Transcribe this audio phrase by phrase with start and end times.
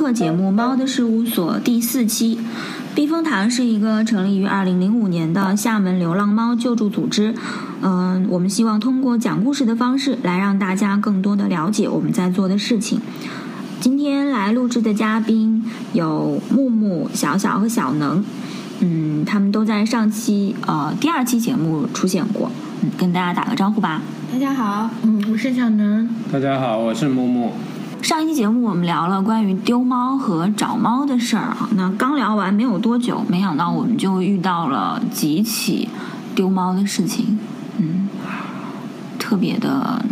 [0.00, 2.40] 客节目《猫的事务所》第四期。
[2.94, 7.34] 避风塘是一个成立于2005年的厦门流浪猫救助组织。
[7.82, 12.98] 嗯，我们希望通过讲故事的方式来让大家更多的了解我们在做的事情。
[13.78, 15.62] 今天来录制的嘉宾
[15.92, 18.24] 有木木、小小和小能。
[18.78, 22.50] 嗯，他们都在上期呃第二期节目出现过。
[22.80, 24.00] 嗯，跟大家打个招呼吧。
[24.32, 26.08] 大家好，嗯，我是小能。
[26.32, 27.52] 大家好，我是木木。
[28.02, 35.88] 上一期节目我们聊了关于丢猫和找猫的事儿啊，那刚聊完没有多久，没想到我们就遇到了几起
[36.34, 37.38] 丢猫的事情，
[37.76, 38.08] 嗯，
[39.18, 40.02] 特别的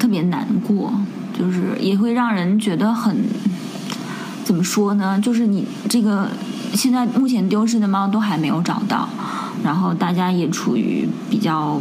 [0.00, 0.92] 特别难过，
[1.38, 3.16] 就是也会让人觉得很
[4.44, 5.20] 怎么说呢？
[5.20, 6.28] 就是你这个
[6.74, 9.08] 现在目前丢失的猫都还没有找到，
[9.62, 11.80] 然后大家也处于比较。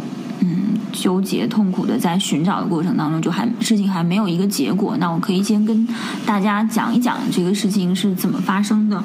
[0.95, 4.95] 纠结痛苦的在寻找的过程当中，就还事情还没有一个结果。
[4.97, 5.87] 那我可以先跟
[6.25, 9.03] 大家讲一讲这个事情是怎么发生的。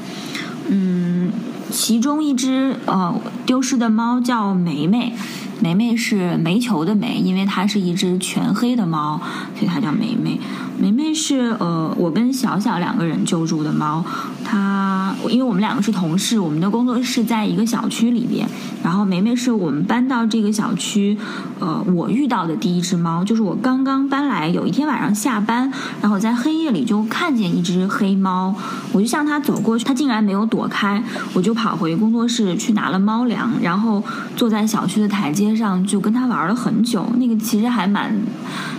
[0.68, 1.30] 嗯，
[1.70, 5.12] 其中一只呃丢失的猫叫梅梅，
[5.60, 9.20] 梅梅是煤球的煤，因为它是一只全黑的猫，
[9.58, 10.40] 所以它叫梅梅。
[10.80, 14.02] 梅梅是呃我跟小小两个人救助的猫，
[14.42, 18.48] 它因为我们两个是同事，我们的工作室在一个小区里边。
[18.82, 21.18] 然后梅梅是我们搬到这个小区，
[21.58, 28.54] 呃，我遇到的第一只猫，就是我刚刚搬来，有一天晚上下班，然后在黑夜里就看见一只黑猫，
[28.92, 31.02] 我就向它走过去，它竟然没有躲开，
[31.34, 34.02] 我就跑回工作室去拿了猫粮，然后
[34.34, 37.06] 坐在小区的台阶上就跟它玩了很久。
[37.18, 38.16] 那个其实还蛮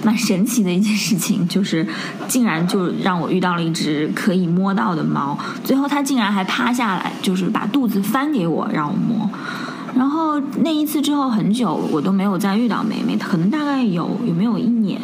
[0.03, 1.85] 蛮神奇的一件事情，就是
[2.27, 9.29] 竟然就让我遇到了一只可以摸到的猫，最后它竟然还趴下来，就是把肚子翻给我让我摸。
[9.93, 13.17] 然后那一次之后很久，我都没有再遇到梅梅。
[13.17, 15.01] 可能大概有有没有一年，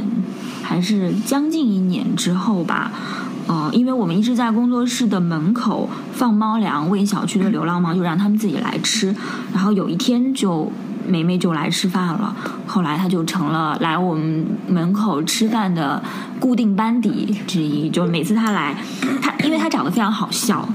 [0.63, 2.91] 还是将近一年之后吧。
[3.47, 9.13] 呃，因为我们一直在工作室的门口放猫粮，喂小区的流浪猫，就让他们自己来吃。
[9.53, 10.69] 然后有一天就
[11.07, 12.35] 梅梅就来吃饭了，
[12.66, 16.01] 后来她就成了来我们门口吃饭的
[16.40, 17.90] 固定班底之一。
[17.90, 18.75] 就每次她来，
[19.22, 20.67] 她因为她长得非常好笑。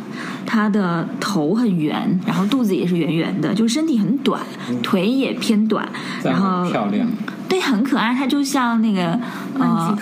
[0.44, 4.41] 她的头很圆，然后肚子也是圆圆的，就身体很短，
[4.82, 5.88] 腿也偏短，
[6.22, 7.06] 然后漂亮，
[7.48, 8.12] 对，很可爱。
[8.15, 9.19] 她就像那个
[9.59, 9.97] 呃，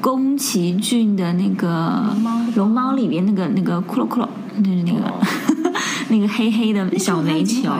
[0.00, 2.16] 宫崎骏的那个
[2.54, 4.28] 龙猫里边那个那个骷髅骷髅，
[4.64, 5.12] 就是那个
[6.08, 7.70] 那个黑黑的小煤球。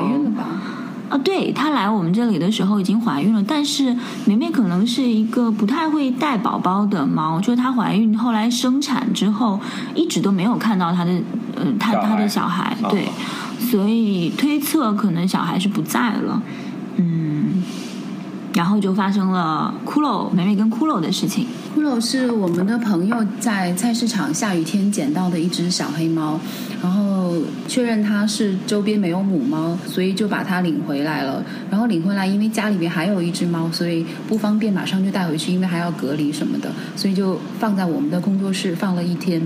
[1.10, 3.94] 啊，对，她来我们这里的时候已经怀孕了，但是
[4.24, 9.60] 梅梅可能是一个不太会带宝宝的猫，就是她怀孕后来生产之后，
[9.94, 11.10] 一直都没有看到她的，
[11.56, 13.08] 呃，她她的小孩，对，
[13.58, 16.40] 所以推测可能小孩是不在了，
[16.96, 17.62] 嗯。
[18.54, 21.46] 然后就发生了骷髅美美跟骷髅的事情。
[21.76, 26.38] 骷髅是我们的朋友在菜市场下雨天捡到的一只小黑猫，
[26.82, 27.34] 然后
[27.68, 31.42] 确认它是周边没有母猫，所以就把它领回来了。
[31.70, 39.40] 然后领回来，因为家里面还有一只猫，所以不方便马上就带回去，因为还要隔离什么的，所以就放在我们的工作室放了一天。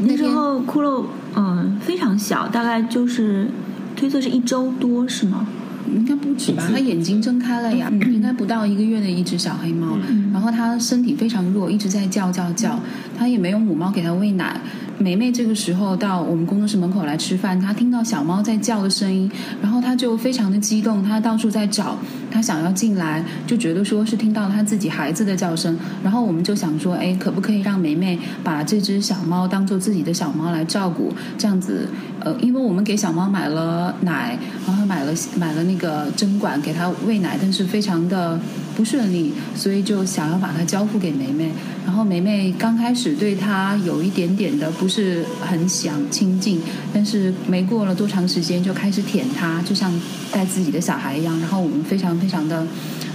[0.00, 3.50] 那时候骷髅嗯非常小，大概就是
[3.96, 5.46] 推测是一周多，是吗？
[5.94, 6.66] 应该不止吧？
[6.70, 9.98] 它眼睛睁开了呀， 应该不到一个月的一只小黑猫。
[10.32, 12.78] 然后它身体非常弱，一直在叫叫叫。
[13.18, 14.60] 它也没有母猫给它喂奶。
[14.98, 19.30] 梅梅这个时候到我们工作室门口来吃饭，她听到小猫在叫的声音，
[19.60, 21.96] 然后她就非常的激动，她到处在找，
[22.30, 25.78] 她想要进来，就觉得说是听到她自己孩子的叫声。
[26.02, 31.12] 然后我们就想说，哎，可不可以让梅梅把这只小猫当做自己的小猫来照顾？
[31.36, 31.88] 这样子，
[32.20, 38.40] 呃，因为我们给小猫买了奶，然后买了买了那个针管给它喂奶，但是非常的
[38.76, 41.52] 不顺利，所以就想要把它交付给梅梅。
[41.84, 44.88] 然后梅梅刚开始对它有一点点的不。
[44.96, 46.58] 是很想亲近，
[46.90, 49.92] 但是没过了多长时间就开始舔它，就像
[50.32, 51.38] 带自己的小孩一样。
[51.38, 52.66] 然后我们非常非常的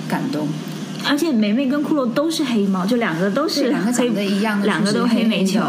[0.08, 0.48] 感动。
[1.10, 5.60] 而且梅梅跟骷髅都是黑猫，就两个都是两个长得一样的，两个都黑煤球。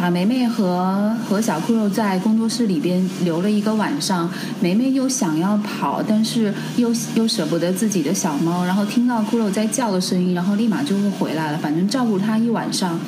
[0.00, 4.30] 把梅梅和和小骷髅在工作室里边留了一个晚上。
[4.58, 11.58] 梅梅又想要跑，但是又又舍不得自己的小猫，然后听到骷髅在叫的声音，然后立马就会回来了。
[11.58, 12.98] 反正照顾它一晚上。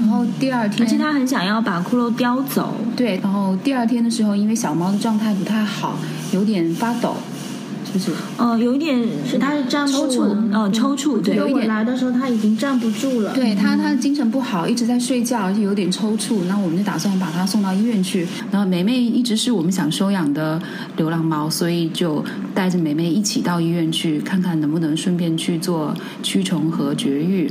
[0.00, 2.74] 然后第二天，而且他很想要把骷髅叼走。
[2.96, 5.98] 对，然后第二天的时候，因为小猫的状态不太好，
[6.32, 7.14] 有点发抖，
[7.92, 8.10] 就是？
[8.36, 11.20] 呃，有一点是它是站不住，呃，抽搐。
[11.20, 13.34] 对，有一点来的时候他已经站不住了。
[13.34, 16.44] 对他他精神不好，一直在睡觉，而且有点抽搐。
[16.48, 18.26] 那我们就打算把他送到医院去。
[18.50, 20.60] 然后梅梅一直是我们想收养的
[20.96, 27.50] 流浪猫，所以就带着梅梅一起到医院去看看能不能顺便去做驱虫和绝育。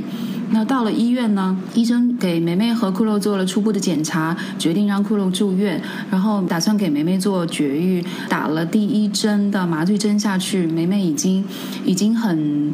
[0.52, 5.80] 那到了医院呢，医生给梅梅和骷髅做了初步的检查，决定让骷髅住院，
[6.10, 11.44] 然后打算给梅梅做绝育，打了第一针的麻醉针下去，梅梅已经
[11.84, 12.70] 已经很。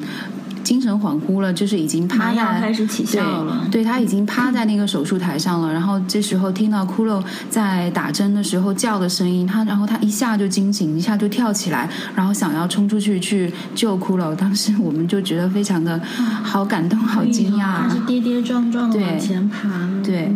[0.66, 5.72] 精神恍惚了，就是已经趴在开始起效了，对他已经趴在那个手术台上了。
[5.72, 14.34] 然后这时候听到骷髅在打针的时候叫的声音，他然后他一下就惊醒，一下就跳起来，然后想要冲出去去救骷髅。
[14.34, 16.00] 当时我们就觉得非常的
[16.42, 19.68] 好感动，好惊讶，是跌跌撞撞的往前爬。
[20.02, 20.34] 对，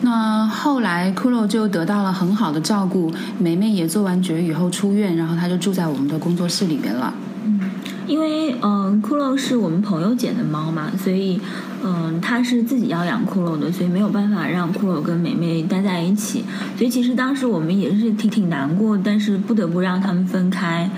[0.00, 7.12] 那后来骷髅就得到了很好的照顾，梅梅也做完绝育后出院，然后他就住在我们的工作室里面了。
[8.10, 11.40] 因为嗯，骷髅是我们朋友捡的猫嘛，所以
[11.84, 16.44] 嗯，他是自己要养骷髅的，所以没有办法让骷髅跟美美待在一起。
[16.76, 20.90] 所以其实当时我们也是挺挺难过，但是不得不让他们分开。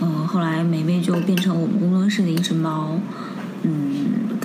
[0.00, 2.98] 嗯，后来美美就变成我们工作室的一只猫，
[3.62, 3.95] 嗯，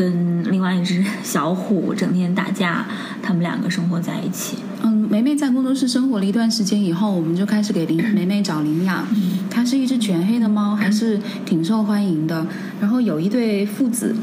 [0.01, 2.87] 跟另外一只小虎整天打架，
[3.21, 4.57] 他们两个生活在一起。
[4.81, 9.05] 嗯，梅梅在工作室生活了一段时间以后，我们就开始给林梅梅找领养。
[9.47, 12.47] 它是一只全黑的猫，还是挺受欢迎的。
[12.79, 14.15] 然后有一对父子，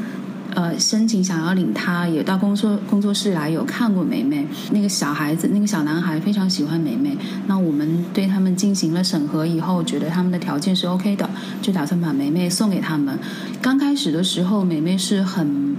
[0.55, 4.45] 呃，申请想要领它，也到工作工作室来有看过梅梅。
[4.71, 7.17] 那个小孩子，那个小男孩非常喜欢梅梅。
[7.47, 11.29] 那我们对他们进行了审核以后，觉得他们的条件是 OK 的，
[11.61, 13.17] 就打算把梅梅送给他们。
[13.61, 15.75] 刚开始的时候，梅梅是很。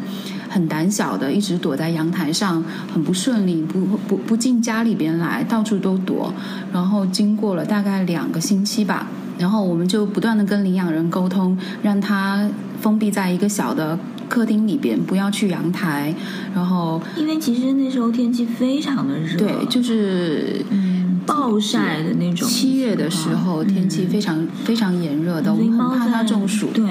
[0.53, 2.61] 很胆小的，一直躲在阳台上，
[2.93, 3.79] 很不顺利，不
[4.09, 6.35] 不不进家里边来，到处都躲。
[6.73, 9.07] 然后经过了大概两个星期吧，
[9.39, 12.51] 然后我们就不断的跟领养人沟通，让他
[12.81, 13.97] 封闭在一个小的
[14.31, 16.15] 客厅里边，不要去阳台。
[16.55, 22.49] 然后因为其实那时候天气非常的热，对，就是嗯暴晒的那种。
[22.49, 26.69] 七月的时候天气非常非常炎热的，我们很怕它中暑。
[26.73, 26.87] 对。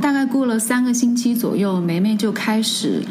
[0.00, 3.02] 大概过了三个星期左右，梅梅就开始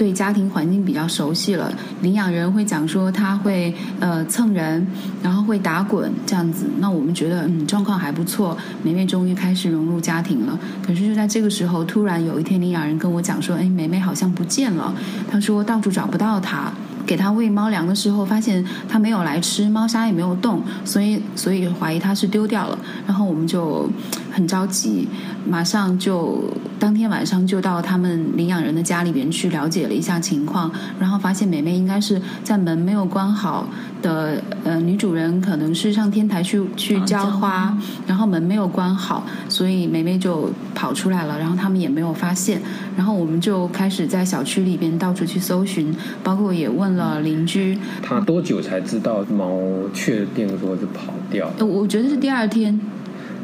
[0.00, 1.70] 对家庭环境比较熟悉了。
[2.00, 4.86] 领养人会讲说他会呃蹭人，
[5.22, 6.64] 然后会打滚这样子。
[6.78, 10.58] 那我们觉得嗯状况还不错，梅梅终于开始融入家庭了。
[10.82, 14.94] 可是就在这个时候，突然有一天领养人跟我讲说，哎，梅梅好像不见了。
[15.30, 16.72] 他说到处找不到她。
[17.06, 22.78] 给它喂猫粮的时候，发现它没有来吃，猫砂也没有动，所以所以怀疑它是丢掉了。
[23.04, 23.90] 然后我们就
[24.30, 25.08] 很着急，
[25.46, 26.44] 马上就
[26.78, 33.66] 当天晚上就到他们领养人的家里边去了解了一下情况，然后发现美美应该是在门没有关好
[34.00, 37.76] 的，呃，女主人可能是上天台去去浇花，
[38.06, 42.62] 然后门没有关好，所以美美就跑出来了，然后他们也没有发现，
[42.96, 47.10] 然后我们就开始在小区里边到处去搜寻，包括也问了。
[47.10, 49.58] 呃，邻居他多久才知道猫
[49.92, 51.50] 确定说是跑掉？
[51.58, 52.78] 我觉得是第二天。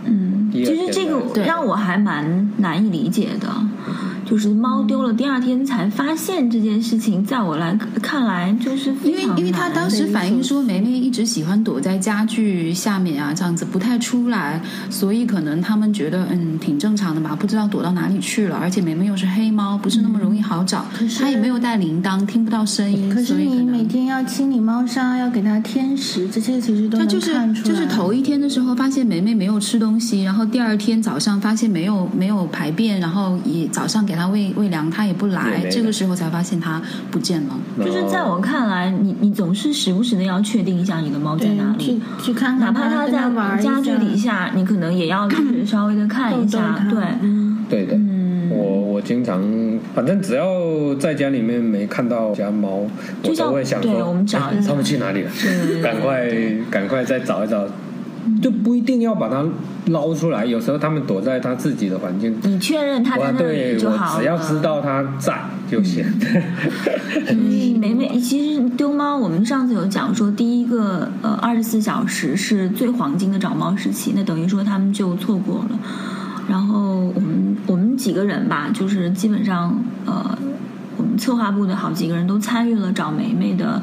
[0.07, 3.49] 嗯，其实这个让我还蛮难以理解的。
[4.29, 18.57] 就是猫丢了，第二天才发现这件事情，在我来看来就是因为因为他当时反映说梅梅一直喜欢躲在家具下面啊，这样子不太出来，所以可能他们觉得嗯挺正常的吧，不知道躲到哪里去了。
[18.57, 20.85] 而且梅梅又是黑猫，不是那么容易好找，
[21.21, 23.09] 它也没有带铃铛，听不到声音。
[23.15, 27.69] 可是你每天要清理猫砂，要给它添食，这些其实都能看出来。
[27.69, 34.16] 就是头一天的时候发现梅梅没有吃东西，然后第二天早上发现没有没有排便，然后也早上给。
[34.17, 37.57] 他喂喂粮，他也不来，这个时候才发现他不见了。
[37.79, 43.13] 就是在我看来，你你总是时不时的要确定一下你的猫在哪里，去去看，哪怕它在
[43.63, 46.79] 家具底下，你可能也要就是稍微的看一下。
[46.89, 47.05] 对，
[47.69, 47.97] 对的。
[48.49, 49.43] 我我经常，
[49.95, 52.89] 反正只要在家里面没看到家猫，
[53.23, 55.31] 我都会想说，我们找他们去哪里了？
[55.83, 56.31] 赶快
[56.71, 57.67] 赶快再找一找。
[58.43, 59.45] 就不一定要把它
[59.87, 65.39] 捞出来，有时候他们躲在他自己的环境，你确认他在那里就好只要知道他在
[65.71, 66.05] 就行。
[67.29, 75.79] 嗯，美美，其实丢猫，我们上次有讲说，第一个呃二十四小时是最黄金的找猫时期，那等于说他们就错过了。
[76.49, 80.37] 然后我们我们几个人吧，就是基本上呃，
[80.97, 83.81] 我们策划部的好几个人都参与了找梅梅的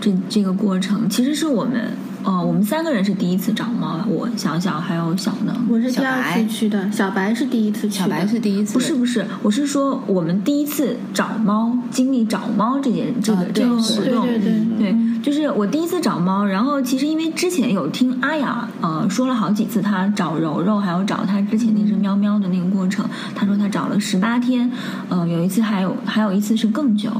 [0.00, 1.92] 这这个过程，其实是我们。
[2.28, 14.94] 哦，我们三个人是第一次找猫，我想想还有小能，我是第二次去的，小白是第一次去，小白是第一次，不是不是，我是说我们第一次找猫，经历找猫这件这个这个活动，对对对对。
[15.20, 23.04] 就是我第一次找猫，然后其实因为之前有听阿雅呃说了好几次，她找柔柔，还有找她之前那只喵喵的那个过程。
[23.34, 24.70] 她说她找了十八天，
[25.08, 27.10] 呃，有一次还有还有一次是更久。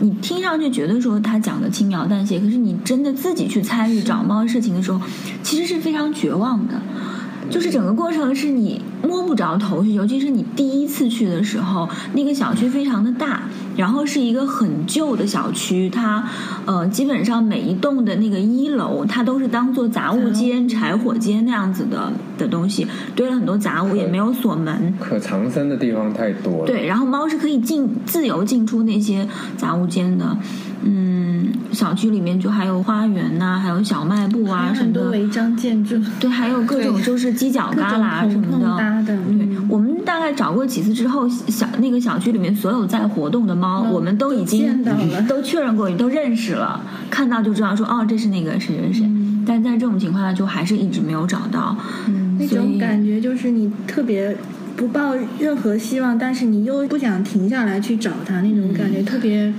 [0.00, 4.98] 你听上去觉得说她讲的轻描淡写，可是你真的自己去参与找猫事情的时候，
[5.42, 6.80] 其实是非常绝望的。
[7.48, 13.42] 就是整个过程是你摸不着头绪，尤其是你第一次去的时候，那个小区非常的大。
[13.76, 16.24] 然后是一个很旧的小区，它
[16.64, 24.94] 呃基本上每一栋的那个一楼，它都是当做杂物间、柴火间那样子的的东西，堆了很多杂物，也没有锁门。
[24.98, 26.66] 可藏身的地方太多了。
[26.66, 30.38] 对，然后猫是可以进自由进出那些杂物间的。
[30.88, 35.00] 嗯，小区里面就还有花园呐、还有小卖部啊什么的。
[35.00, 38.76] 很多违章建筑，对，还有各种就是犄角旮旯什么的。
[38.78, 49.06] 搭的，对嗯，我们大概找过几次之后，小那个小区里面所有在活动的猫，嗯我们都已经都见到了 都确认过，都认识了，看到就知道说哦，这是那个谁谁谁。
[49.06, 51.76] 嗯但在这种情况下，就还是一直没有找到。
[52.08, 54.36] 嗯，那种感觉就是你特别
[54.76, 59.54] 不抱任何希望，但是你又不想停下来去找它，那种感觉特别，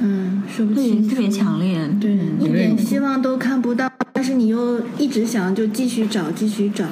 [0.00, 2.40] 嗯，说不特别清楚，特别强烈，对，嗯。
[2.40, 6.84] 一点希望都看不到，但是你又一直想就继续找，继续找，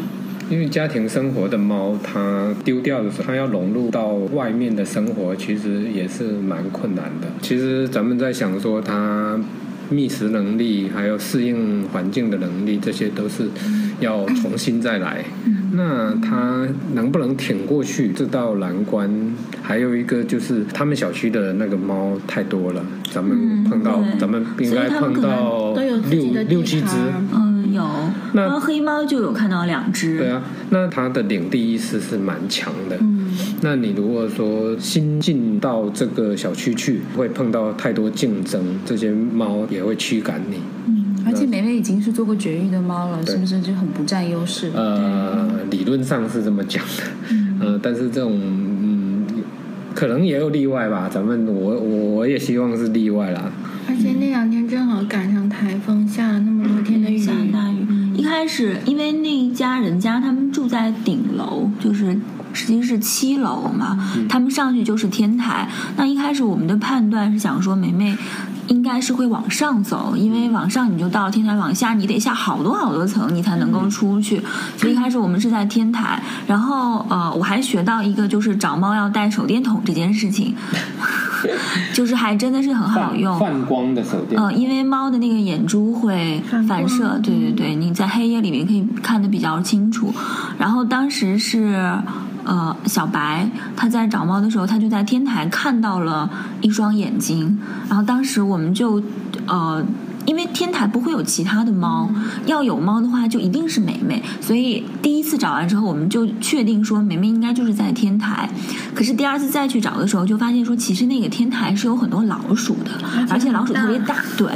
[0.51, 7.29] 因为家庭生活的猫，它丢掉的时候，它要融入到外面的生活，其实也是蛮困难的。
[7.43, 9.39] 其实咱们在想说，它
[9.89, 13.49] 觅食能力，还有适应环境的能力，这些都是
[14.01, 15.25] 要重新再来。
[15.73, 19.11] 那它能不能挺过去这道难关？
[19.63, 25.97] 还有一个就是，他们小区的那个猫太多了，咱们嗯碰到，对咱们应该碰到六
[26.49, 26.97] 六七只。
[27.35, 27.85] 嗯，有。
[28.33, 30.19] 那然后黑猫就有看到两只。
[30.19, 32.97] 对啊，那它的领地意识是蛮强的。
[33.01, 40.61] 嗯，那你如果说新进到这个小区去，会碰到太多竞争，这些猫也会驱赶你。
[41.27, 44.71] 而且梅梅已经是做过绝育的猫了，是不是就很不占优势？
[44.75, 49.27] 呃，理论上是这么讲的，呃，但是这种嗯，
[49.93, 51.11] 可能也有例外吧。
[51.13, 53.51] 咱们我我也希望是例外啦。
[53.89, 57.87] 而且那两天正好赶上台风，下了那么多天的雨，下大雨。
[58.15, 62.19] 一开始，因为那一家人家他们住在顶楼，就是
[62.53, 65.69] 实际是七楼嘛，他们上去就是天台。
[65.97, 68.17] 那一开始我们的判断是想说，梅梅
[68.69, 74.43] 应该是会往上走，因为往上你就到天台，往下你得下好多好多层，你才能够出去。
[74.77, 80.55] 所以一开始我们是在天台，然后呃，我还学到一个就是找猫要带手电筒这件事情，
[81.95, 83.39] 就是还真的是很好用。
[83.39, 90.13] 泛光的手电呃，因为猫的那个眼珠会反反射，对对对，你在黑夜里面可以看得比较清楚。
[90.59, 92.01] 然后当时是
[92.47, 96.31] 呃小白，他在找猫的时候，他就在天台看到了
[96.63, 99.03] 一双眼睛，然后当时我们就
[99.47, 99.85] 呃。
[100.27, 102.11] 因为天台不会有其他的猫，
[102.47, 108.51] 要有猫的话就一定是梅梅，所以第一次找完之后，我们就确定说梅梅应该就是在天台。
[108.93, 112.91] 可是第二次再去找的时候，就发现说其实那个天台是有很多老鼠的，
[113.31, 114.49] 而且老鼠特别大，对，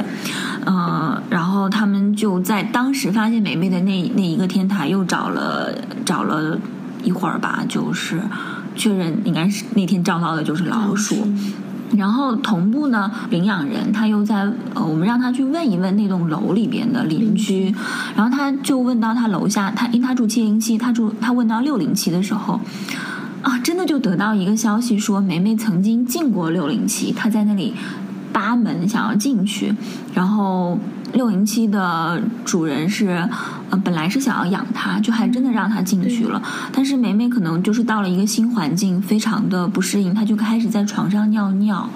[0.65, 5.73] 呃，然后他们就在当时发现梅梅的那那一个天台又找了
[6.05, 6.59] 找了
[7.05, 8.21] 一会儿吧，就是
[8.75, 11.27] 确认应该是那天照到的就是老鼠。
[11.97, 17.75] 然后同步呢，领养人他又在呃，我们让他去问一问那栋楼里边的邻居，
[18.15, 22.61] 然后他就问到他楼下，他因为他住七零七，他住他问到六零七的时候，
[23.43, 27.75] 啊，真的就得到一个消息说，梅梅曾经进过六零七，她在那里
[28.33, 29.75] 扒门想要进去，
[30.15, 30.79] 然后
[31.13, 33.29] 六零七的主人是
[33.71, 41.89] 呃本来是想要养它，就还真的让它进去了，但是梅梅可能就是到了一个新环境，非常的不适应，它就开始在床上尿尿。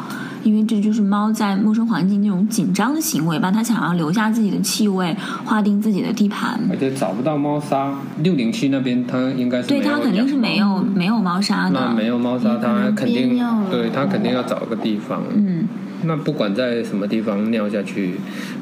[0.42, 6.60] 因为这就是猫在陌生环境那种紧张的行为吧，它想要留下自己的气味，划定自己的地盘。
[6.70, 11.80] 而且找不到猫砂，六零七那边它应该是对，它肯定是没有没有猫砂的。
[11.80, 15.22] 那没有猫砂，它肯定对它肯定要找个地方。
[15.34, 15.66] 嗯，
[16.06, 18.14] 那不管在什么地方尿下去，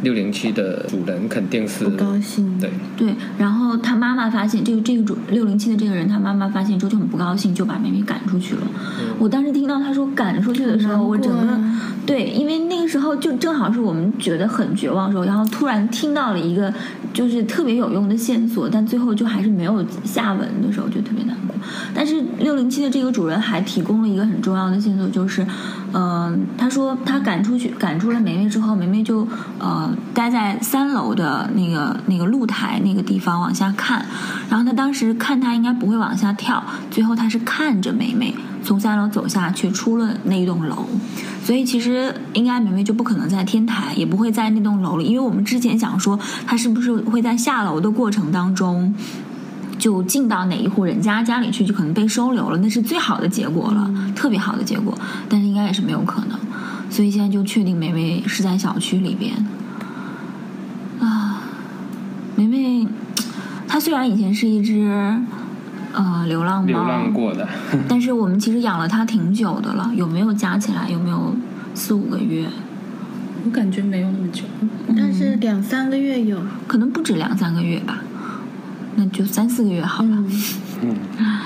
[0.02, 3.14] 六零七的主人肯定是不高兴，对，对。
[3.38, 8.62] 然后他妈妈发现这个这个主六零七的这个人，他妈妈发现之后就很不高兴，就把妹妹赶出去了。
[9.18, 11.58] 我当时听到他说赶出去的时候，我整个
[12.04, 16.72] 对，因为那个时候就正好是我们觉得很绝望的时候，然后突然听到了一个
[17.12, 21.54] 就是特别有用的线索，但最后就还是没有下文的时候，就特别难过。
[21.94, 25.46] 但是六零七的这个主人还提供了一个很重要的线索，就是，
[25.92, 29.26] 嗯、他说他赶出去赶出了梅梅之后，梅梅就
[29.58, 34.04] 呃待在三楼的那个那个露台那个地方往下看，
[34.50, 40.86] 然后他当时看她应该不会往下跳，最后他是看着梅梅从三楼走下去，出了那一栋楼，
[41.42, 48.94] 所以其实应该梅梅就不可能在天台，也不会在那栋楼里，因为我们之前想说她是不是会在下楼的过程当中。
[49.78, 54.96] 就进到哪一户人家家里去，就可能被收留了，那是最好的结果了，特别好的结果。
[55.28, 56.38] 但是应该也是没有可能，
[56.92, 59.34] 所以现在就确定梅梅是在小区里边。
[61.00, 61.42] 啊，
[62.36, 62.86] 梅梅，
[63.66, 64.86] 它虽然以前是一只
[65.94, 67.48] 呃流浪猫，流浪过的。
[67.88, 71.34] 但是我们其实养了它挺久的了，有没有加起来有没有
[71.74, 72.46] 四五个月？
[73.46, 74.44] 我感觉没有那么久，
[74.94, 78.00] 但是两三个月有，可能不止两三个月吧，
[78.96, 80.24] 那就三四个月好了。
[80.82, 80.94] 嗯，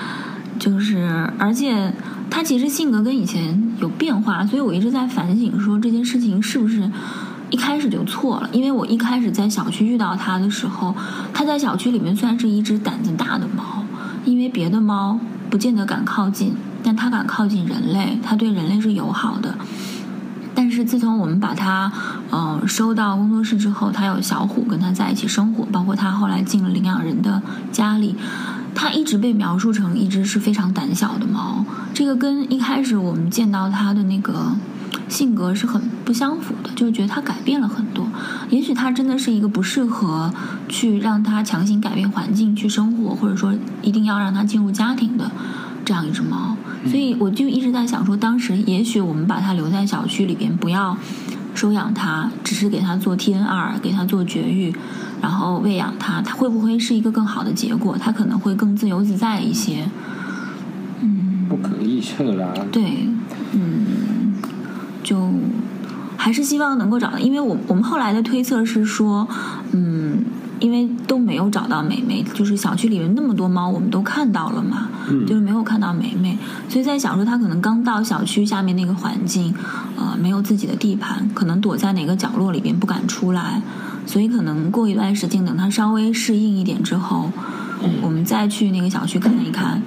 [0.58, 1.92] 就是，而且
[2.30, 6.90] 他其实性格跟以前有变化，所以我一直在反省说这件事情是不是
[7.50, 8.48] 一开始就错了。
[8.52, 10.94] 因为我一开始在小区遇到他的时候，
[11.32, 13.84] 他在小区里面算是一只胆子大的猫，
[14.24, 15.18] 因为别的猫
[15.48, 19.54] 不见得敢靠近，但它敢靠近人类，它对人类是友好的。
[20.54, 21.92] 但是自从我们把它
[22.30, 28.16] 呃收到工作室之后，它有小虎跟它在一起生活，包括它后来进了领养人的家里，
[28.76, 31.64] 它一直被描述成一只是非常胆小的猫。
[31.94, 34.52] 这个跟一开始我们见到它的那个
[35.08, 38.06] 性格是很不相符的，就是觉得它改变了很多。
[38.50, 40.30] 也许它真的是一个不适合
[40.68, 45.30] 去让它强行改变环境去生活，或者说一定要让它进入家庭的
[45.84, 46.54] 这样一只猫。
[46.84, 50.96] 所以我就一直在想说，当时也许我们把它留在小区里边，不要
[51.56, 54.72] 收养它，只是给它做 TNR，给它做绝育，
[55.22, 57.96] 然后喂养它，它会不会是一个更好的结果？
[57.98, 59.88] 它可能会更自由自在一些。
[61.00, 62.52] 嗯，不可预测啦。
[62.70, 63.08] 对，
[63.52, 64.34] 嗯，
[65.02, 65.30] 就
[66.16, 69.26] 还是希望能够找到，因为我我们后来的推测是说，
[69.72, 70.24] 嗯，
[70.60, 75.26] 因为都没有找到梅梅，就是小区里面那么多猫，我们都看到了嘛，嗯。
[75.26, 76.36] 就是没有看到梅梅，
[76.68, 79.54] 所以在想说它可能刚到小区下面那个环境，
[79.96, 83.60] 呃，没有自己的地盘，可能躲在哪个角落里边不敢出来，
[84.06, 87.30] 所以可能过一段时间，等它稍微适应一点之后，
[88.02, 89.82] 我们再去那个小区看一看。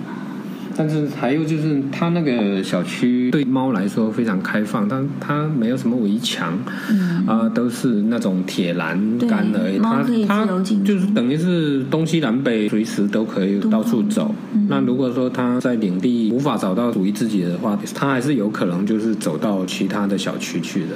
[0.80, 6.58] 但是还有就是，它那个小区对猫来说非常开放，但它没有什么围墙，
[6.90, 9.78] 嗯啊、都是那种铁栏杆而已。
[9.78, 10.46] 它它
[10.86, 14.34] 就是等于是东西南北随时都可以到处走。
[14.54, 20.96] 嗯那如果说它在领地无法找到属于自己的话，它还是有可能就是走到其他的小区去的。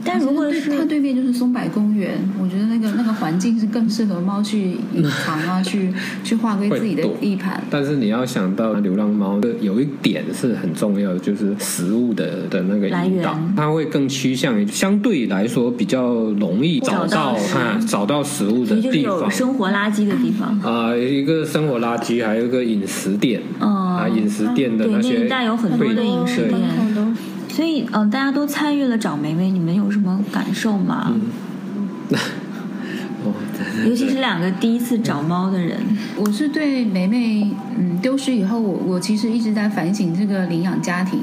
[0.00, 5.92] 嗯，但如果对它对面就是松柏公园，我觉得那个那个环境是更适合猫去隐藏啊， 去
[6.24, 7.62] 去划归自己的地盘。
[7.70, 19.30] 但是你要想到流浪猫的有一点是很重要的，就是食物的的那个来引导源，它会更趋向于相对来说比较容易找到找到食物啊找到食物的所以就是有地方。
[19.30, 20.58] 生活垃圾的地方。
[20.60, 26.60] 啊、一个生活垃圾，还有一个饮食店，嗯啊，饮食店的对那些一带有很多的饮食店
[27.54, 31.12] 所以，嗯、大家都参与了找梅梅，你们有什么感受吗？
[33.86, 35.78] 尤其是两个第一次找猫的人，
[36.16, 41.18] 我是对梅梅嗯丢失以后，我我其实一直在反省这个领养家庭，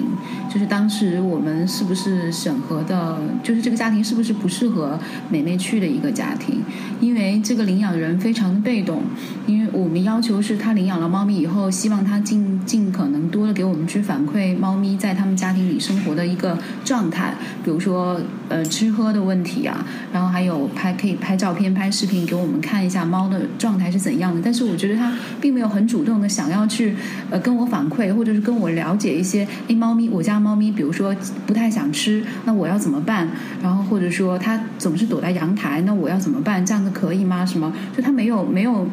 [0.52, 6.62] 就是当时我们是不是审核的，就是这个家庭是不是不适合梅梅去的一个家庭，
[7.00, 9.04] 因为这个领养人非常的被动，
[9.46, 24.42] 因为我们要求是他领养了猫咪以后，希望他尽尽可能多的给我们去反馈猫咪在他们家庭里生活的一个状态，比如说呃吃喝的问题啊，然后还有拍可以拍照片、拍视频给我看一下猫的状态是怎样的。
[24.44, 26.96] 但是我觉得它并没有很主动的想要去
[27.30, 33.28] 呃跟我反馈，或者是跟我了解一些，诶，猫咪我家猫咪比如说不太想吃，那我要怎么办？
[33.62, 36.66] 然后或者说它总是躲在阳台，那我要怎么办？
[36.66, 37.46] 这样子可以吗？
[37.46, 37.74] 什么？
[37.96, 38.88] 就它没有没有。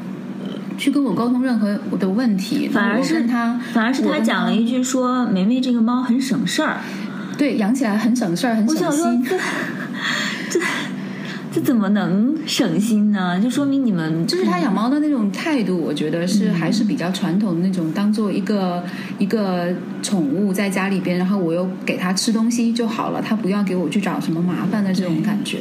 [0.77, 6.81] 去跟我沟通任何的问题，反而是他，反而是他讲了一句说梅梅这个猫很省事儿。
[7.39, 9.39] 对养起来很省事儿，很我想说省心。
[10.51, 10.61] 这
[11.55, 13.41] 这这怎么能省心呢？
[13.41, 18.83] 就说明你们就是他养猫的那种态度，我觉得是还是比较传统的那种，当做一个
[19.21, 25.59] 一个宠物在家里边，然后我又给它吃东西就好了，它不要给我去找什么麻烦的这种感觉。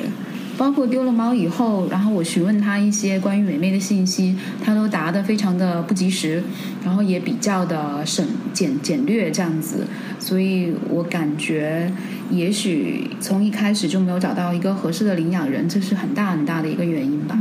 [0.57, 6.43] 包括丢了猫以后，然后我询问他一些关于美美的信息，他都答得非常的不及时，
[6.83, 9.87] 然后也比较的省简简略这样子，
[10.19, 11.91] 所以我感觉
[12.29, 17.37] 也许从一开始就没有找到一个合适的领养人，这是很大很大的一个原因吧。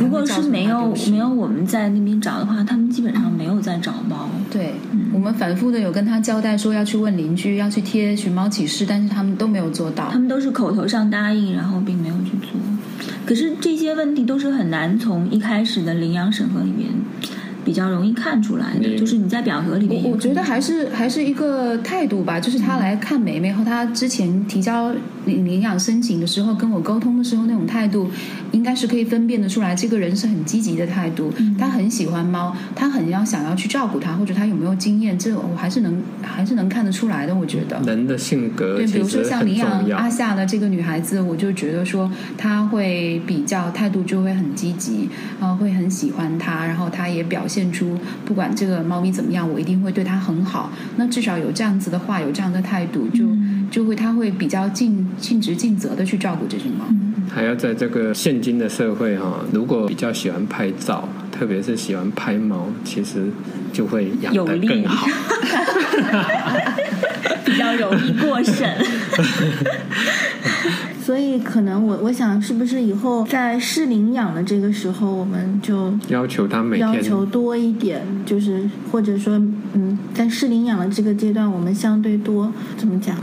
[0.00, 1.24] 如果是没有没有。
[1.34, 4.28] 我们在那边找的话，他们基本上没有在找猫。
[4.50, 4.74] 对，
[5.12, 10.18] 我们反复的有跟他交代说要去问邻居，要去贴寻猫启事，但是他们都没有做到他。
[10.18, 12.60] 们都是口头上答应，然后并没有去做。
[13.26, 16.88] 可是这些问题都是很难从一开始的领养审核里面
[17.64, 24.92] 比较容易看出来的，嗯就是你在表格里面我我觉得还是还是一个态度吧，就是他来看梅梅和他之前提交
[25.26, 28.10] 领领养申请的时候跟我沟通的时候那种态度，
[28.52, 37.80] 应该是可以分辨得出来，这个人是很积极的态度，他很喜欢猫，他很要想要去照顾它，或者他有没有经验，这我还是能还是能看得出来的，我觉得。
[37.86, 39.64] 人的性格对，比如说像领养。
[39.94, 45.08] 阿夏的这个女孩子，我就觉得说她会比较态度就会很积极，
[45.40, 50.70] 然后会很喜欢它，然后她也表现出不管这个猫咪怎么样，我一定会对它很好。
[50.96, 53.24] 那至少有这样子的话，有这样的态度，就、
[53.74, 56.84] 就会他会比较尽尽职尽责的去照顾这只猫。
[57.28, 63.26] 还要在这个现今的社会哈、如果比较喜欢拍照，特别是喜欢拍猫，其实
[63.72, 65.08] 就会养得更好。
[67.44, 68.72] 比较容易过审。
[71.04, 79.34] 所以可能我我想是不是以后在试领养的这个时候，我们就要求他每要求多一点，就是或者说，
[79.74, 83.14] 嗯，在试领养的这个阶段，我们相对多怎么讲？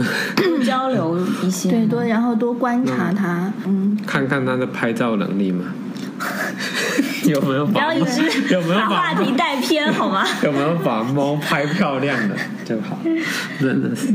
[0.64, 5.66] 交流一些，对，多然后多观察他，嗯，看看他的拍照能力嘛，
[7.32, 8.22] 有没有不把要一直
[8.54, 10.26] 有没有把话题带偏好吗？
[10.44, 12.98] 有没有把猫拍漂亮的就好？
[13.60, 14.14] 真的是，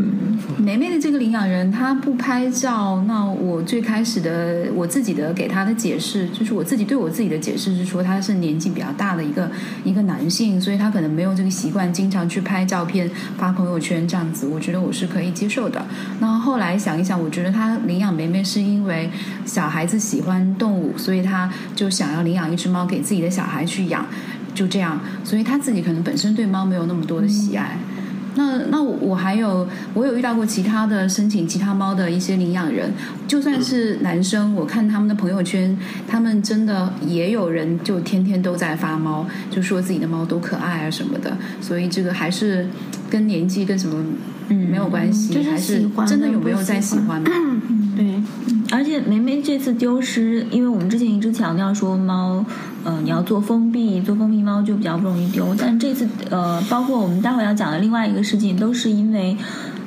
[0.59, 3.03] 梅梅的这个领养人，他不拍照。
[3.07, 9.51] 那我最开始的我自己的给他的解释，就是我自己对我自己的解释是说，他是年纪比较大的一个
[9.85, 14.47] 一个男性，所以他可能没有这个习惯，经常去拍照片发朋友圈这样子。
[14.47, 15.85] 我觉得我是可以接受的。
[16.21, 19.11] 那后来想一想，我觉得他领养梅梅是因为
[19.45, 24.05] 小孩子喜欢动物，所以他就想要领养一只猫给自己的小孩去养，
[24.53, 25.01] 就这样。
[25.23, 27.79] 所以他自己可能本身对猫没有那么多的喜爱。
[28.39, 32.93] 那那我我还有我有遇到过其他的申请其他猫的一些领养人，
[33.27, 35.75] 就算是男生，我看他们的朋友圈，
[36.07, 42.69] 他们真的也有人就天天都在发猫，就说自己的猫多可爱啊什么的，所以这个还是
[43.09, 44.05] 跟年纪跟什么
[44.49, 47.25] 嗯没有关系，就是还是真的有没有在喜欢
[48.73, 52.45] 而且梅梅这次丢失，因为我们之前一直强调说猫，
[52.85, 55.55] 呃，你要做封闭，做封闭猫就比较不容易丢。
[55.57, 59.37] 但这次，呃，包括我们待会要讲的另外一个事情，都是因为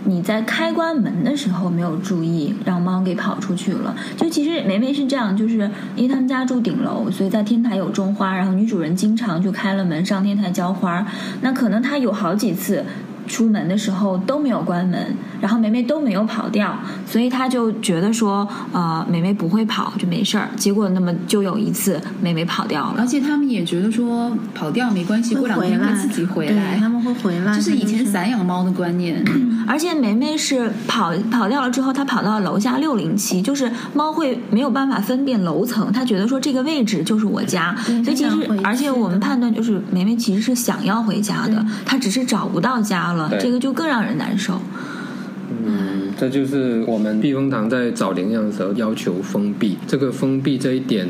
[0.06, 3.94] 你在开关门的时候没有注意，让猫给跑出去了。
[4.16, 11.06] 就其实梅梅是这样，就是因为他们家住顶楼，所以在天台有种花，然后女主人经常就开了门上天台浇花。
[11.42, 12.86] 那可能她有好几次。
[13.30, 20.50] 出门的时候都没有关门，然后梅梅都没有跑掉，所以他就觉得说，呃，梅梅不会跑就没事儿。
[20.58, 22.96] 结果那么就有一次梅梅跑掉了。
[22.98, 26.78] 而，且他们也觉得说跑掉没关系，过两天会自己回对来。
[26.78, 26.90] 他。
[26.90, 29.24] 们会回来，就是以前散养猫的观念，
[29.68, 38.32] 而且梅梅是跑跑掉了之后，她跑到楼下六零七，就是猫会没有办法分辨楼层，她觉得说这个位置就是我家，所以其实
[38.64, 44.62] 而且我们判断就是梅梅其实是想要回家的对，她只是找不到家了，对这个就更让人难受。
[45.66, 49.78] 嗯，这就是我们避风塘在找领养的时候要求封闭。
[49.88, 51.08] 这个封闭这一点，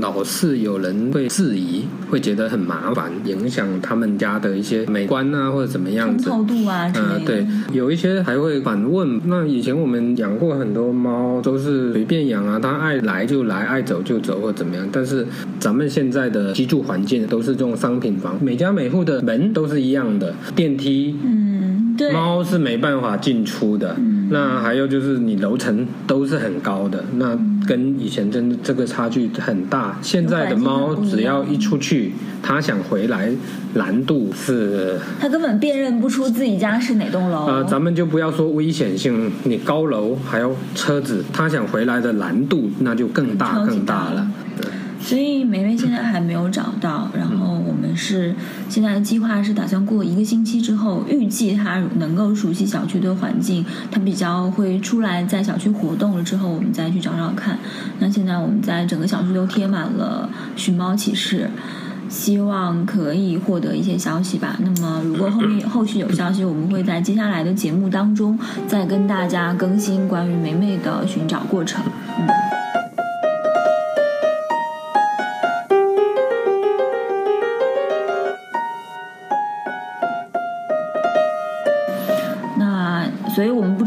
[0.00, 6.28] 老是有人会质疑，会觉得很麻烦，影响他们家的一些美观啊，或者怎么样子。
[6.28, 9.20] 通透度啊之类的，，呃对，有一些还会反问。
[9.26, 14.86] 那以前我们养过很多猫，都是随便养啊，它爱来就来，爱走就走或怎么样。
[14.90, 15.26] 但是
[15.58, 21.16] 咱们现在的居住环境都是这种商品房，每家每户的门都是一样的，电梯。
[21.22, 23.96] 嗯，对，猫是没办法进出的，
[24.28, 29.98] 那还有就是你楼层都是很高的，那跟以前真的这个差距很大。
[30.02, 32.12] 现在的猫只要一出去，
[32.42, 33.30] 它想回来
[33.74, 37.46] 难度是它根本辨认不出自己家是哪栋楼。
[37.46, 44.26] 呃，咱们就不要说危险性，你高楼还有车子，它想回来的难度那就更大更大了。
[45.06, 48.34] 所以梅梅现在还没有找到，然后我们是
[48.68, 57.56] 现在的计划是打算过一个星期之后，预计它能够熟悉小区的环境，它比较会出来在小区活动了之后，我们再去找找看。
[58.00, 61.48] 那现在我们在整个小区都贴满了寻猫启事。
[62.08, 64.56] 希望可以获得一些消息吧。
[64.60, 68.38] 那么，如果后面后续有消息，我们会在接下来的节目当中
[68.68, 71.82] 再跟大家更新关于梅梅的寻找过程。
[72.20, 72.45] 嗯。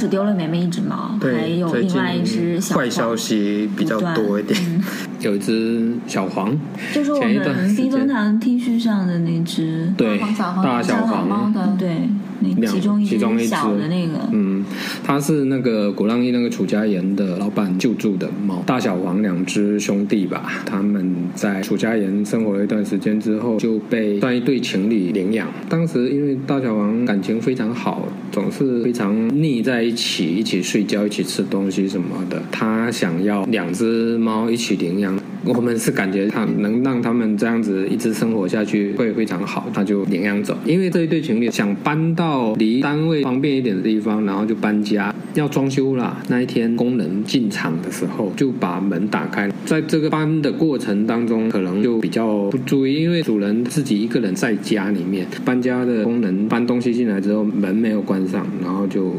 [0.09, 2.83] 丢了梅梅一只猫，还有另外一只近小黄。
[2.83, 4.83] 坏消息比较多一点，嗯。
[5.21, 6.57] 有一只小黄，
[6.93, 7.33] 就是我们
[7.69, 7.75] 时间。
[7.75, 12.09] 避风塘 T 恤上的那只对大黄小黄大小小黄猫，的对，
[12.41, 14.63] 那其中一只只小的那个，嗯，
[15.03, 25.47] 它是那个鼓浪屿那个楚家岩的老板救助的猫，大小黄两只兄弟吧，他们在楚家岩生活了一段时间之后，就被算一对情侣领养。
[25.67, 32.41] 当时因为大小黄感情非常好，总是非常腻在一起，一起睡觉，一起吃东西什么的。
[32.51, 35.17] 他想要两只猫一起领养。
[35.45, 40.55] 我们是感觉他能让他们这样子一直生活下去会非常好，他就领养走。
[40.65, 46.21] 因为这一对情侣想搬到到离单位方便一点的地方，然后就搬家，要装修啦。
[46.27, 59.11] 那一天工人进场的时候，就把门打开，在这个搬的过程当中，可能就比较不注意，因为主人自己一个人在家里面，搬家的工人搬东西进来之后，门没有关上，然后就。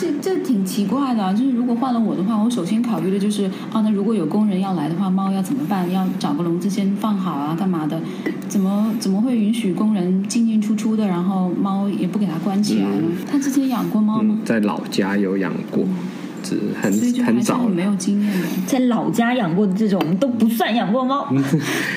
[0.00, 5.90] 这这挺奇怪的啊、就是如果换了我的话，我首先考虑的就是啊，那如果有工人要来的话，猫要怎么办？
[5.92, 8.00] 要找个笼子先放好啊，干嘛的？
[8.48, 13.08] 怎么怎么会允许工人进进出出的，然后猫也不给它关起来呢？
[13.30, 15.84] 他之前养过猫吗嗯？，在老家有养过，
[16.42, 17.82] 只很所以就还是很早没。
[17.82, 18.48] 有经验的。
[18.66, 21.28] 在老家养过的这种都不算养过猫，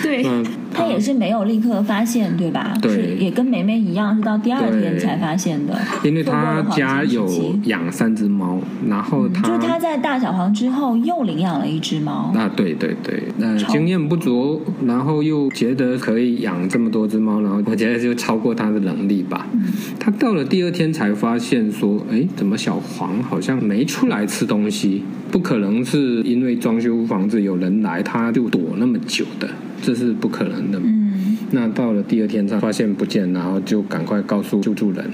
[0.04, 2.74] 对，嗯，他也是没有立刻发现，对吧？
[2.82, 5.78] 对是也跟梅梅一样，是到第二天才发现的。
[6.04, 7.28] 因为他家有
[7.66, 19.48] 养三只猫，然后他、就是他在大小黄之后又领养了一只猫，啊，对对对，那超经验不足，然后又觉得可以养这么多只猫，然后我觉得就超过他的能力吧。
[20.00, 25.04] 他到了第二天才发现说，哎，怎么小黄好像没出来吃东西？
[25.32, 29.50] 不可能是因为装修房子有人来，他就躲那么久的，
[29.84, 30.80] 这是不可能的。
[30.82, 35.06] 嗯，那到了第二天，才发现不见，然后就赶快告诉救助人，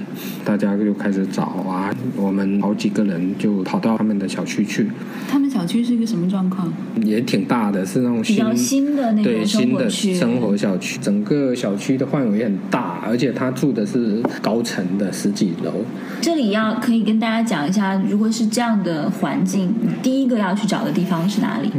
[0.44, 1.92] 大家就开始找啊。
[2.16, 4.88] 我们好几个人就跑到他们的小区去，
[5.28, 6.72] 他们小区是一个什么状况？
[7.02, 15.72] 也挺大的，是那种比较新的那对种生新的活区，生活小区，整个小区的范围很大，而且他住的是高层的十几楼。
[16.20, 21.70] 这里要可以跟大家讲一下，如果是这样的环境，第一个要去找的地方是哪里？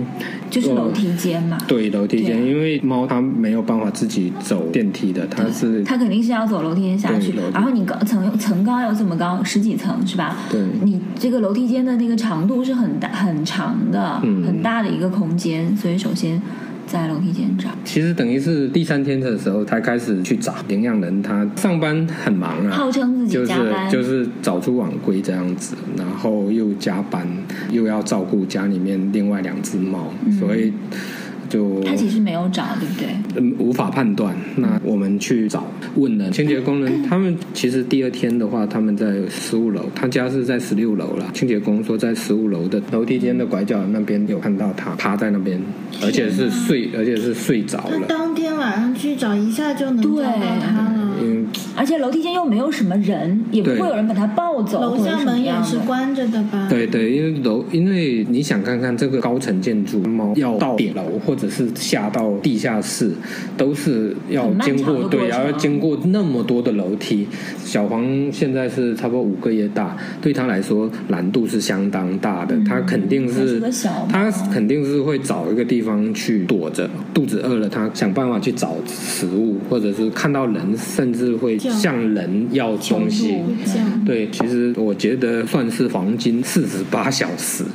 [0.52, 1.58] 就是楼梯间嘛。
[1.68, 10.36] 对，楼梯间，对因为猫它没有办法自己走电梯的，它是它肯定是要走楼梯间下去然后你高层层高要这么高，十几层是吧？
[10.52, 16.42] 对你这个楼梯间的那个长度是很大很长的，嗯很大的一个空间，所以首先
[16.88, 17.70] 在楼梯间找。
[17.84, 27.28] 其实等于是第三天的时候才开始去找领养人，他上班很忙啊，号称自己就是加班就是早出晚归这样子，然后又加班，
[27.72, 30.74] 又要照顾家里面另外两只猫，所以
[31.52, 33.08] 就他其实没有找，对不对？
[33.36, 34.34] 嗯，无法判断。
[34.56, 41.26] 那我们去找问了清洁工人，他们其实第二天的话，他们在十五楼，他家是在十六楼啦。
[41.34, 45.62] 清洁工说在十五楼的楼梯间的拐角那边有看到他趴在那边，
[46.02, 48.06] 而且是睡，而且是睡着他了。
[48.08, 51.01] 当天晚上去找，一下就能找到他了。
[51.56, 55.52] 嗯，而且楼梯间又没有什么人，也不会有人把它抱走，楼下门也。
[55.64, 56.68] 是关着的吧？
[56.70, 63.12] 对对，因为楼，因为你想看看这个高层建筑，猫要到顶楼或者是下到地下室，
[63.56, 67.28] 都是要经过对，要经过那么多的楼梯。
[67.64, 73.62] 小黄现在是差不多五个月大，对他来说难度是相当大的，他肯定是
[74.10, 83.40] 他肯定是会找一个地方去躲着，肚子饿了，他想办法去找食物，或者是看到人，甚至会向人要东西。
[84.06, 87.66] 对，其实我觉得算是黄金四十八小时，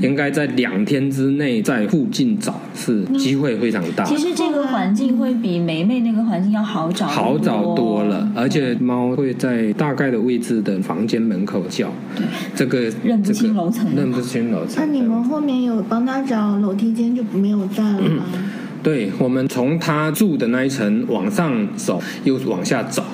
[0.00, 4.04] 应该在两天之内在附近找是机会非常大。
[4.04, 14.76] 其实这个环境会比梅梅那个环境要好找得好找多了，而且猫会在大概的位置的房间门口叫，对这个认不清这个楼层认不清楼层。
[14.78, 18.24] 那你们后面有帮他找楼梯间就没有在了吗？
[18.88, 23.04] 对，我们从他住的那一层往上走，又往下走，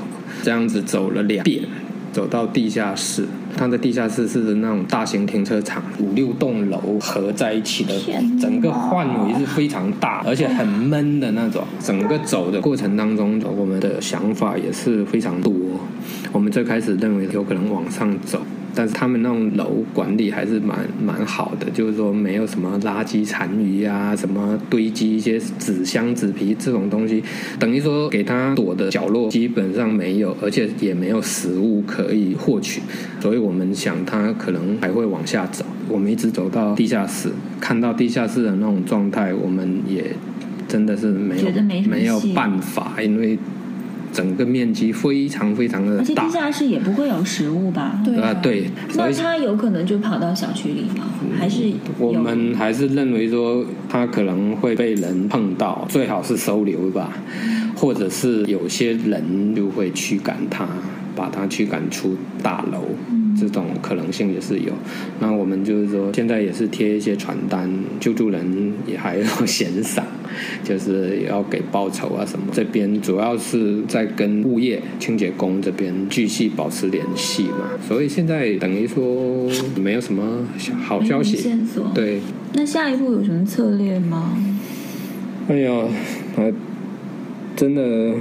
[0.41, 1.65] 这样子走了两遍，
[2.13, 3.27] 走到地下室。
[3.57, 7.95] 它的地下室是那种大型停车场，五六栋楼合在一起的，
[8.40, 11.62] 整个范围是非常大，而且很闷的那种。
[11.81, 15.53] 整个走的过程当中，我们的想法也是非常多。
[16.33, 18.40] 我们最开始认为有可能往上走，
[18.75, 27.23] 但是他们那种楼管理还是蛮蛮好的，就是说没有什么垃圾残余啊，什么堆积一些纸箱、纸皮这种东西，
[27.59, 32.83] 等于说给他躲的角落基本上没有，而且也没有食物可以获取，
[33.21, 35.65] 所以我们想它可能还会往下走。
[35.87, 37.31] 我们一直走到地下室，
[37.61, 40.17] 看到地下室的那种状态，我们也
[40.67, 43.39] 真的是没有没没有办法，因为
[44.11, 46.31] 整个面积非常非常的大而且地。
[46.31, 48.01] 下室也不会有食物吧？
[48.03, 51.05] 对啊，对，所以那他有可能就跑到小区里吗？
[51.39, 57.13] 还是我们还是认为说，它可能会被人碰到，最好是收留吧，
[57.77, 60.67] 或者是有些人就会驱赶它。
[61.17, 62.81] 把它驱赶出大楼。
[63.38, 64.73] 这种可能性也是有。
[65.20, 67.70] 那我们就是说，现在也是贴一些传单，
[68.01, 70.05] 救助人也还要悬赏，
[70.62, 72.47] 就是要给报酬啊什么。
[72.53, 77.70] 这边主要是在跟物业清洁工这边继续保持联系嘛。
[77.87, 79.49] 所以现在等于说
[79.81, 80.47] 没有什么
[80.83, 81.90] 好消息线索。
[81.94, 82.20] 对。
[82.53, 84.37] 那下一步有什么策略吗？
[85.49, 85.73] 哎呀，
[86.37, 86.44] 啊，
[87.57, 88.14] 真的。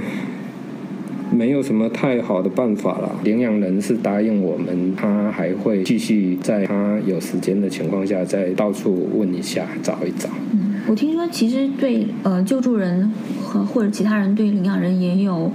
[1.34, 3.16] 没有什么太好的办法了。
[3.24, 10.28] 领养人是答应我们，他还会继续在他有时间的情况下，再到处问一下，找一找。
[10.52, 13.10] 嗯，我听说其实对呃救助人
[13.42, 15.50] 和或者其他人对领养人也有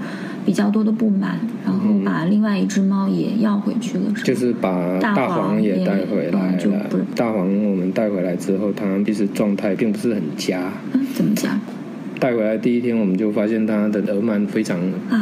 [0.45, 4.11] 比较多的不满，然后把另外一只猫也要回去了。
[4.23, 6.89] 就是把大黄也带回来了。
[7.15, 10.71] 大黄我们带回来之后，它其实状态并不是很佳。
[10.93, 11.59] 嗯，怎么讲？
[12.19, 14.77] 带回来第一天，我们就发现它的耳螨非常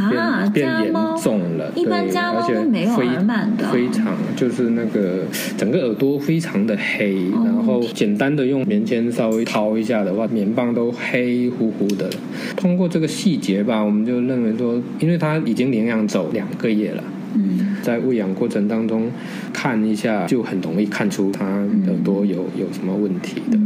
[0.10, 5.20] 变变严重了，对，而且没有耳螨的，非常就是那个
[5.56, 12.10] 整个耳朵非常的黑，然后简单的用棉签稍微掏一下的话，棉棒都黑乎乎的。
[12.56, 17.04] 通过这个细节吧，我们就认为说，因为它已经领养走两个月了，
[17.36, 19.12] 嗯，在喂养过程当中
[19.54, 23.58] 看一下，就很容易看出它耳朵有有什么问题的。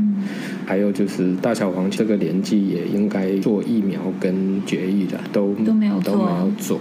[0.65, 6.79] 还有就是大小黄这个年纪也应该做疫苗跟绝育的，都都没有都没有做。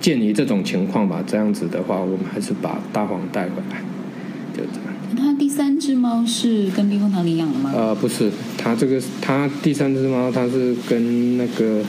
[0.00, 3.80] 鉴于这种情况吧，这样子的话，我们还是把大黄带回来，
[4.54, 4.94] 就这样。
[5.16, 7.72] 那第三只猫是跟避风塘领养的吗？
[7.74, 11.82] 呃，不是，它这个它第三只猫，它是跟那个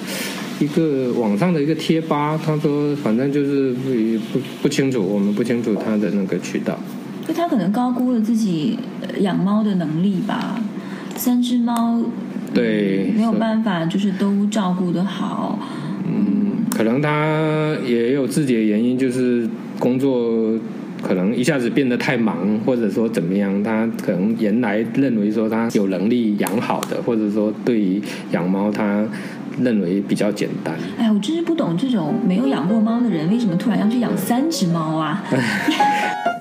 [0.59, 6.79] 一个网上的一个贴吧，他说反正就是不不不清楚，我们不清楚它的那个渠道。
[7.27, 8.79] 就他可能高估了自己
[9.19, 10.59] 养猫的能力吧。
[11.15, 11.99] 三只猫，
[12.53, 15.59] 对，没有办法，就是都照顾的好。
[16.05, 20.57] 嗯，可能他也有自己的原因，就是工作
[21.01, 29.03] 可能一下子变得太忙，或者说怎么样，他可能原来认为说他有能力养好的，或者说对于养猫他
[29.59, 30.75] 认为比较简单。
[30.99, 35.23] 哎，我真是不懂这种没有养过猫的人，为什么突然要去养三只猫啊？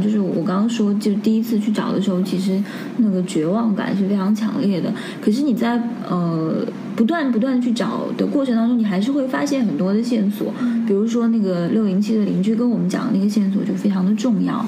[0.00, 2.62] 就是我刚刚说，就第一次去找的时候，其实
[2.98, 4.92] 那个绝望感是非常强烈的。
[5.20, 10.52] 可是你在呃不断不断去找的过程当中，你还是会发现很多的线索。
[10.86, 14.64] 比如说那个六零七的邻居跟我们讲的那个线索就非常的重要。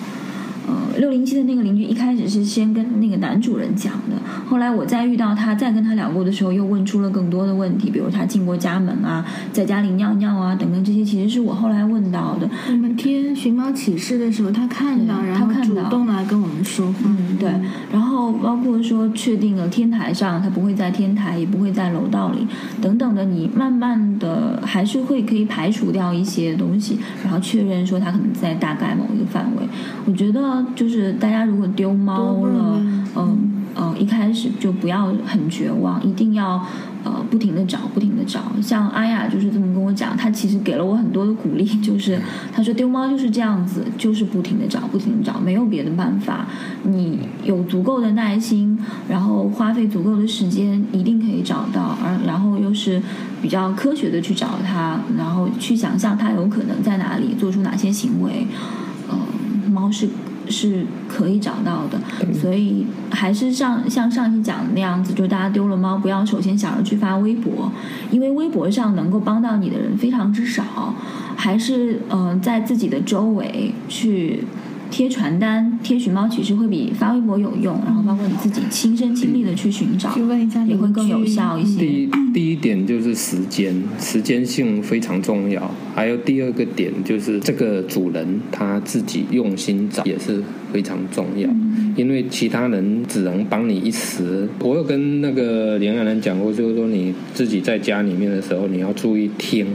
[0.69, 12.47] 呃，六零七的那个邻居一开始是先跟那个男主人讲的，后来我再遇到他，再跟他聊过的时候，又问出了更多的问题，比如他进过家门啊，在家里尿尿啊等等这些，其实是我后来问到的。
[12.69, 17.51] 你们贴寻猫启事的时候，他看到，然后主动来跟我们说，嗯，对。
[17.91, 22.47] 然后包括说确定了天台上他不会在天台，也不会在楼道里
[22.83, 29.67] 等等的，你慢慢的还是会可以排除掉一些东西，然后确认说他可能在大概某一个范围。
[30.05, 30.58] 我觉得。
[30.75, 32.81] 就是大家如果丢猫了，
[33.17, 36.61] 嗯呃，一开始就不要很绝望，一定要
[37.05, 38.41] 呃不停的找，不停的找。
[38.61, 42.19] 像阿雅就是这么跟我讲，她其实给了我很多的鼓励，就是
[42.53, 46.49] 她说丢猫就是这样子，就是不停的找，不停的找，没有别的办法。
[46.83, 48.77] 你有足够的耐心，
[49.09, 51.97] 然后花费足够的时间，一定可以找到。
[52.03, 53.01] 而然后又是
[53.41, 58.45] 比较科学的去找它，然后去想象它有可能在哪里做出哪些行为。
[59.09, 60.09] 嗯，猫是。
[60.51, 62.01] 是可以找到的，
[62.33, 67.71] 所以还是像像上期讲的那样子，就大家丢了猫，不要首先想着去发微博，
[68.11, 70.95] 因为微博上能够帮到你的人非常之少，
[71.37, 74.45] 还是嗯在自己的周围去。
[74.91, 81.79] 贴传单、贴寻猫启事会比发微博有用，然后包括你自己亲身经历的去寻找，去问一下也会更有效一些。
[81.79, 85.71] 第一第一点就是时间，时间性非常重要。
[85.95, 91.49] 还有第二个点就是这个主人他自己用心找也是非常重要，
[91.97, 94.49] 因为其他人只能帮你一时。
[94.61, 99.67] 我有跟那个领养人讲过，就是说你自己在家里面的时候，你要注意听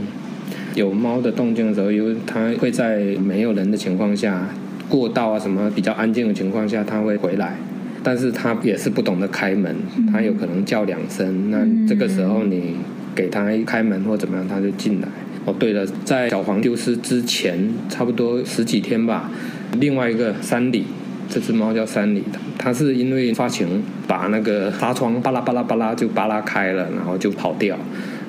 [0.76, 4.50] 有猫的动静的时候，因为它会在没有人的情况下。
[4.94, 7.56] 过道啊，什么比较安静的情况下，他会回来，
[8.04, 9.76] 但是他也是不懂得开门，
[10.12, 12.76] 他有可能叫两声，那这个时候你
[13.16, 15.08] 给他一开门或怎么样，他就进来。
[15.46, 19.32] 哦，对了，在小黄丢失之前，差不多十几天吧，
[19.80, 20.84] 另外一个山里，
[21.28, 27.76] 这只猫叫山里的，它是因为发情，把那个纱窗巴拉巴拉巴拉就巴拉开了，然后就跑掉。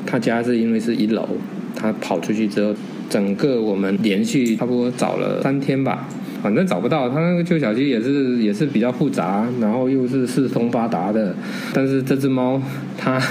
[0.06, 1.28] 他家是因为是一楼，
[1.76, 2.74] 他跑出去之后，
[3.10, 6.08] 整个我们连续差不多找了三天吧。
[6.44, 7.08] 反正找不到。
[7.08, 11.34] 它那个旧小区也是也是比较复杂，然后又是四通八达的。
[11.72, 12.60] 但是这只猫
[12.98, 13.18] 它。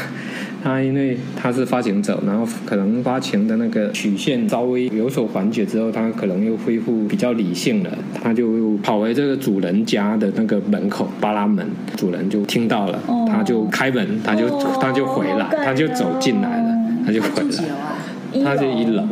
[0.66, 12.98] 它因为它是发情者，然后可能发情的那个曲线稍微有所缓解之后，它可能又恢复比较理性了，它就跑回这个主人家的那个门口扒拉门，主人就听到了，
[13.28, 14.48] 它就开门，它就
[14.80, 19.06] 它就回来，它就走进来了，它就回来，它就一楼，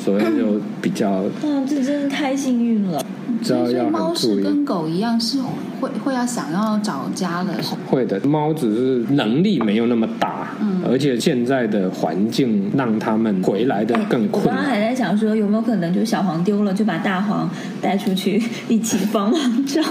[0.00, 3.00] 所以就比较，嗯，这真是太幸运了。
[3.44, 5.38] 所以猫是跟狗一样，是
[5.80, 7.52] 会会要想要找家的。
[7.86, 14.54] 会的，猫只是能力没有那么大，嗯，而且现在的环境让他们回来的更困难。
[14.54, 17.48] 我刚刚还在想说，有没有可能就小黄丢了，就把大黄
[17.82, 19.82] 带出去一起帮忙找，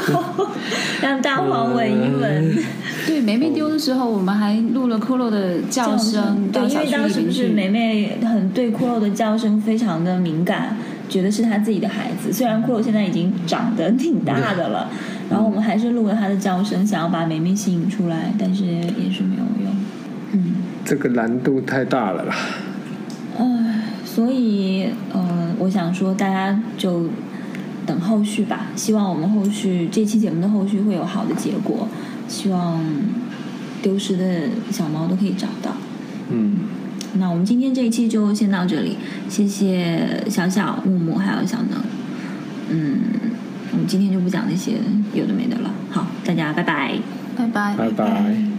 [1.02, 2.58] 让大黄闻一闻。
[3.06, 6.50] 对，梅梅丢的时候，我们还录了骷髅的叫声。
[6.52, 10.76] 对，因为当时是梅梅很对骷髅的叫声非常的敏感。
[11.10, 14.90] 觉得是他自己的孩子，虽然骷髅现在已经长得挺大的了，
[15.30, 19.76] 然后我们还是录了他的叫声，想要把梅梅吸引出来，但是也是没有用。
[20.32, 22.36] 嗯，这个难度太大了啦。
[23.38, 27.10] 唉，所以呃，我想说，大家就
[27.86, 28.68] 等后续吧。
[28.76, 31.88] 希望我们后续这期节目的后续会有好的结果，
[32.28, 32.84] 希望
[33.82, 35.72] 丢失的小猫都可以找到。
[36.30, 36.58] 嗯。
[37.20, 38.98] 那我们今天这一期就先到这里，
[39.30, 41.80] 谢谢小小、木木还有小能。
[42.70, 43.00] 嗯，
[43.72, 44.74] 我们今天就不讲那些
[45.14, 45.72] 有的没的了。
[45.90, 46.98] 好，大家拜拜，
[47.38, 48.53] 拜拜，拜拜。